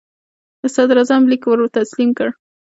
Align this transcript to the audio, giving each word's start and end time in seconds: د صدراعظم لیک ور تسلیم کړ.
د 0.61 0.63
صدراعظم 0.75 1.21
لیک 1.31 1.43
ور 1.47 1.59
تسلیم 1.77 2.09
کړ. 2.17 2.29